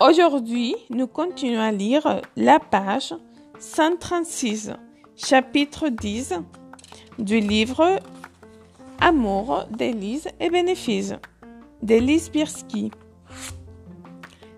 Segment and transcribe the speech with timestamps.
[0.00, 3.16] Aujourd'hui, nous continuons à lire la page
[3.58, 4.70] 136,
[5.16, 6.34] chapitre 10
[7.18, 7.98] du livre
[9.00, 11.16] Amour d'Élise et bénéfices
[11.82, 12.92] d'Élise Birsky.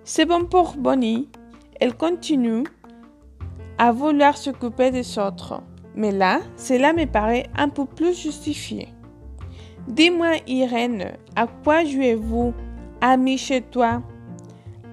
[0.05, 1.31] C'est bon pour Bonnie.
[1.81, 2.65] Elle continue
[3.79, 5.63] à vouloir s'occuper des autres.
[5.95, 8.89] Mais là, cela me paraît un peu plus justifié.
[9.89, 12.53] Dis-moi, Irène, à quoi jouez-vous,
[13.01, 14.03] ami chez toi?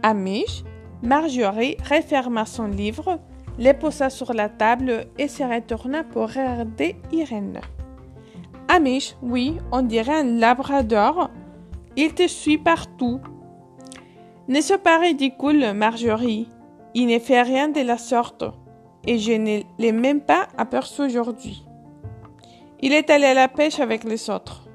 [0.07, 0.63] Amish,
[1.03, 3.19] Marjorie referma son livre,
[3.59, 7.59] le posa sur la table et se retourna pour regarder Irène.
[8.69, 11.29] Amish, oui, on dirait un labrador.
[11.97, 13.19] Il te suit partout.
[14.47, 16.47] N'est-ce pas ridicule, Marjorie?
[16.93, 18.45] Il ne fait rien de la sorte,
[19.05, 21.65] et je ne l'ai même pas aperçu aujourd'hui.
[22.79, 24.69] Il est allé à la pêche avec les autres.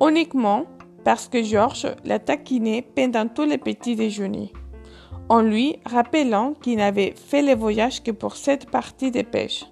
[0.00, 0.66] Uniquement
[1.04, 4.52] parce que Georges l'a taquiné pendant tous les petits déjeuners,
[5.28, 9.64] en lui rappelant qu'il n'avait fait le voyage que pour cette partie de pêche.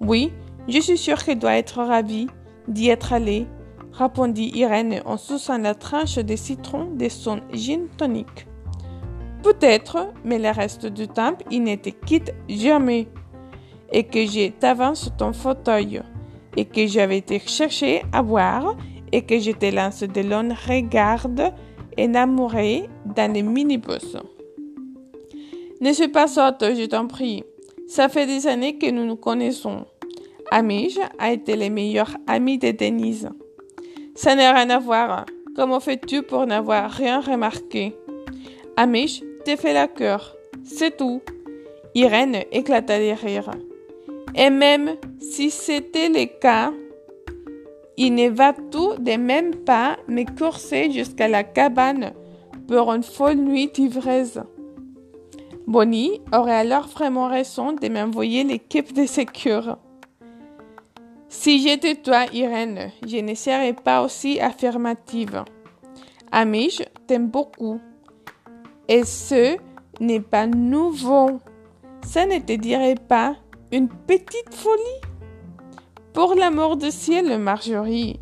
[0.00, 0.32] Oui,
[0.68, 2.26] je suis sûre qu'il doit être ravi
[2.68, 3.46] d'y être allé,
[3.92, 8.46] répondit Irène en suçant la tranche de citron de son gin tonique.
[9.42, 13.08] Peut-être, mais le reste du temps, il n'était quitte jamais.
[13.90, 16.00] Et que j'ai t'avance ton fauteuil,
[16.56, 18.76] et que j'avais été chercher à boire,
[19.12, 21.28] et que je te lance de longs regards
[21.98, 24.16] enamourés dans les minibus.
[25.80, 27.44] Ne suis pas sotte, je t'en prie.
[27.86, 29.84] Ça fait des années que nous nous connaissons.
[30.50, 33.28] Amish a été le meilleur ami de Denise.
[34.14, 35.26] Ça n'a rien à voir.
[35.56, 37.94] Comment fais-tu pour n'avoir rien remarqué?
[38.76, 40.36] Amish te fait la cœur.
[40.62, 41.20] C'est tout.
[41.94, 43.50] Irène éclata de rire.
[44.34, 46.72] Et même si c'était le cas,
[47.96, 52.12] il ne va tout de même pas me courser jusqu'à la cabane
[52.66, 54.38] pour une folle nuit d'ivresse.
[55.66, 59.76] Bonnie aurait alors vraiment raison de m'envoyer l'équipe de secours.
[61.28, 65.44] Si j'étais toi, Irène, je ne serais pas aussi affirmative.
[66.30, 67.80] Amish t'aime beaucoup.
[68.88, 69.56] Et ce
[70.00, 71.40] n'est pas nouveau.
[72.04, 73.36] Ça ne te dirait pas
[73.70, 75.11] une petite folie?
[76.12, 78.20] Pour l'amour du ciel, Marjorie,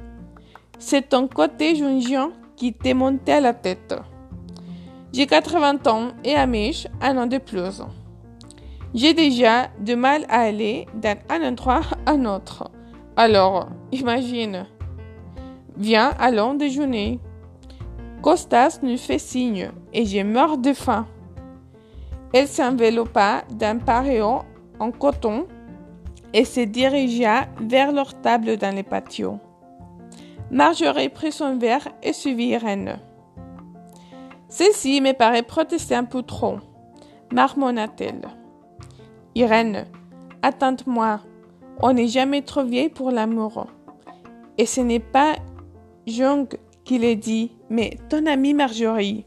[0.78, 3.94] c'est ton côté jungian qui t'est monté à la tête.
[5.12, 7.82] J'ai 80 ans et Amish un an de plus.
[8.94, 12.70] J'ai déjà du mal à aller d'un endroit à un autre.
[13.16, 14.66] Alors, imagine.
[15.76, 17.18] Viens, allons déjeuner.
[18.22, 21.08] Costas nous fait signe et j'ai mort de faim.
[22.32, 24.42] Elle s'enveloppa d'un paréo
[24.78, 25.48] en coton
[26.32, 29.38] et se dirigea vers leur table dans le patio.
[30.50, 32.98] Marjorie prit son verre et suivit Irène.
[34.48, 36.58] Ceci me paraît protester un peu trop,
[37.32, 38.28] marmonna-t-elle.
[39.36, 39.86] Irène,
[40.42, 41.20] attends-moi,
[41.80, 43.66] on n'est jamais trop vieille pour l'amour.
[44.58, 45.36] Et ce n'est pas
[46.06, 46.48] Jung
[46.84, 49.24] qui l'a dit, mais ton amie Marjorie.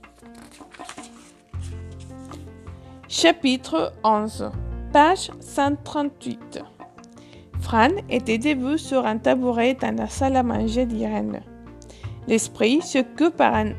[3.07, 4.51] Chapitre 11,
[4.91, 6.72] page 138.
[7.63, 11.39] Fran était debout sur un tabouret dans la salle à manger d'Irène.
[12.27, 12.81] L'esprit
[13.15, 13.71] que par un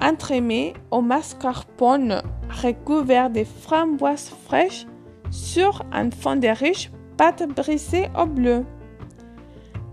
[0.00, 2.22] entremets au mascarpone
[2.62, 4.86] recouvert de framboises fraîches
[5.32, 8.64] sur un fond de riches pâtes brisées au bleu.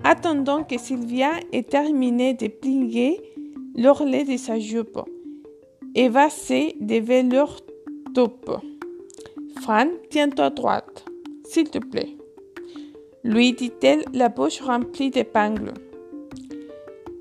[0.04, 3.20] Attendant que Sylvia ait terminé de plier
[3.76, 5.00] l'ourlet de sa jupe,
[5.96, 7.58] évassée de velours
[8.14, 8.62] taupe.
[9.62, 11.06] Fran, tiens-toi droite,
[11.44, 12.21] s'il te plaît
[13.24, 15.74] lui dit-elle, la bouche remplie d'épingles.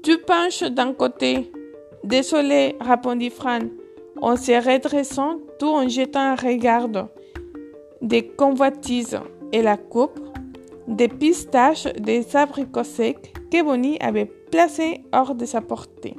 [0.02, 1.52] Tu penches d'un côté.
[2.04, 3.60] Désolé, répondit Fran,
[4.20, 6.88] en se redressant tout en jetant un regard
[8.00, 9.20] des convoitises
[9.52, 10.18] et la coupe
[10.88, 16.16] des pistaches des abricots secs que Bonnie avait placés hors de sa portée.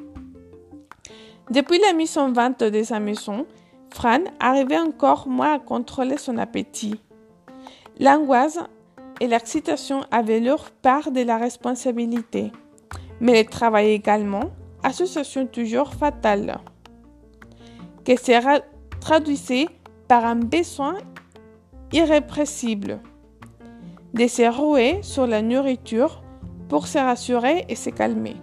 [1.49, 3.45] Depuis la mise en vente de sa maison,
[3.89, 7.01] Fran arrivait encore moins à contrôler son appétit.
[7.99, 8.59] L'angoisse
[9.19, 12.51] et l'excitation avaient leur part de la responsabilité,
[13.19, 14.51] mais le travail également,
[14.83, 16.59] association toujours fatale.
[18.03, 18.59] Que sera
[18.99, 19.67] traduisait
[20.07, 20.97] par un besoin
[21.91, 22.99] irrépressible
[24.13, 26.23] de se rouer sur la nourriture
[26.69, 28.35] pour se rassurer et se calmer.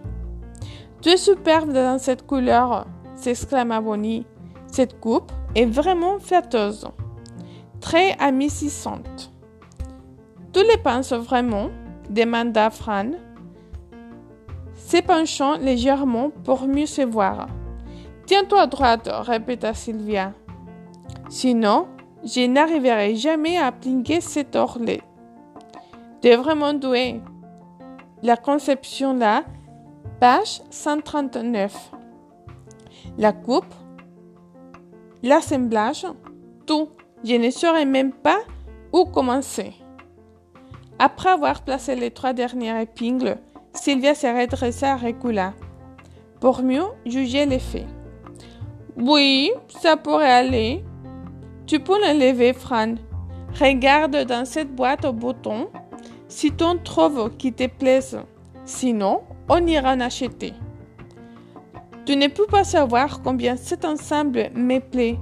[1.00, 4.26] Tu es superbe dans cette couleur, s'exclama Bonnie.
[4.66, 6.86] Cette coupe est vraiment flatteuse,
[7.80, 9.32] très amicissante.
[10.52, 11.68] Tu les penses vraiment
[12.08, 13.10] demanda Fran,
[14.74, 17.48] s'épanchant légèrement pour mieux se voir.
[18.26, 20.32] Tiens-toi à droite, répéta Sylvia.
[21.28, 21.86] Sinon,
[22.24, 25.02] je n'arriverai jamais à appliquer cet orlet.
[26.22, 27.20] Tu es vraiment doué.
[28.22, 29.44] La conception là,
[30.18, 31.92] page 139.
[33.18, 33.74] La coupe,
[35.22, 36.06] l'assemblage,
[36.66, 36.88] tout.
[37.24, 38.38] Je ne saurais même pas
[38.92, 39.74] où commencer.
[40.98, 43.38] Après avoir placé les trois dernières épingles,
[43.72, 45.54] Sylvia se redressa et recula
[46.40, 47.86] pour mieux juger l'effet.
[48.96, 50.84] Oui, ça pourrait aller.
[51.66, 52.94] Tu peux l'enlever, Fran.
[53.60, 55.68] Regarde dans cette boîte au bouton
[56.26, 58.18] si tu en trouves qui te plaise.
[58.64, 60.52] Sinon, on ira en acheter.
[62.04, 65.18] Tu ne peux pas savoir combien cet ensemble me plaît,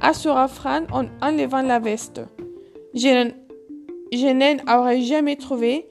[0.00, 2.20] assura Fran en enlevant la veste.
[2.94, 3.32] Je,
[4.12, 5.86] je n'en aurais jamais trouvé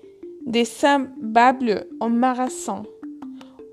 [0.45, 2.83] des semblables embarrassants.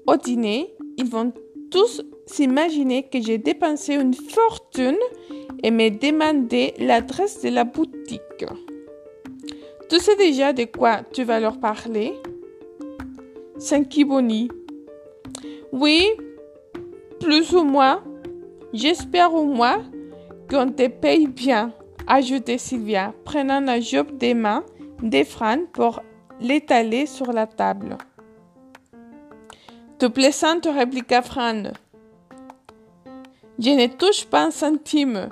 [0.07, 1.33] Au dîner, ils vont
[1.71, 4.99] tous s'imaginer que j'ai dépensé une fortune
[5.63, 8.45] et me demander l'adresse de la boutique.
[9.89, 12.13] Tu sais déjà de quoi tu vas leur parler?
[14.07, 14.49] Bonnie.
[15.73, 16.07] Oui,
[17.21, 18.03] plus ou moins.
[18.73, 19.85] J'espère au moins
[20.51, 21.73] qu'on te paye bien,
[22.07, 24.65] ajoutait Sylvia, prenant la job des mains
[25.03, 26.01] d'Efran pour
[26.41, 27.97] l'étaler sur la table.
[29.99, 31.63] Tu plaisantes, répliqua Fran.
[33.59, 35.29] Je ne touche pas un centime.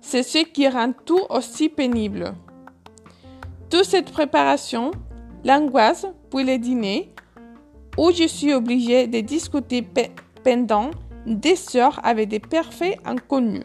[0.00, 2.34] C'est ce qui rend tout aussi pénible.
[3.70, 4.90] Toute cette préparation,
[5.44, 7.12] l'angoisse, puis le dîner,
[7.96, 9.86] où je suis obligée de discuter
[10.44, 10.90] pendant
[11.26, 13.64] des heures avec des parfaits inconnus.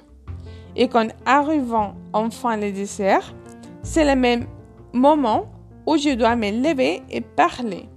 [0.77, 3.33] Et qu'en arrivant enfin le dessert,
[3.83, 4.45] c'est le même
[4.93, 5.51] moment
[5.85, 7.89] où je dois me lever et parler.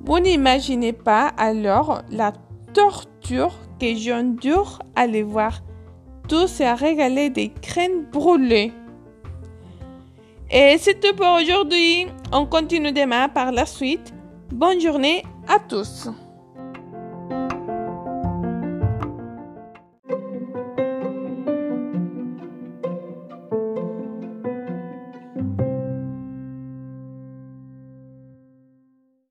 [0.00, 2.32] Vous n'imaginez pas alors la
[2.72, 5.60] torture que j'endure à les voir
[6.28, 8.72] tous à régaler des crènes brûlées.
[10.50, 12.06] Et c'est tout pour aujourd'hui.
[12.32, 14.14] On continue demain par la suite.
[14.52, 16.08] Bonne journée à tous.